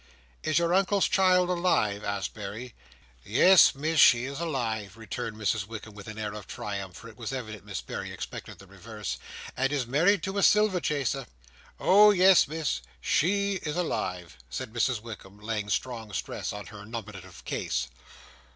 [0.41, 2.73] "Is your Uncle's child alive?" asked Berry.
[3.23, 7.17] "Yes, Miss, she is alive," returned Mrs Wickam with an air of triumph, for it
[7.19, 7.67] was evident.
[7.67, 9.19] Miss Berry expected the reverse;
[9.55, 11.27] "and is married to a silver chaser.
[11.79, 17.45] Oh yes, Miss, SHE is alive," said Mrs Wickam, laying strong stress on her nominative
[17.45, 17.87] case.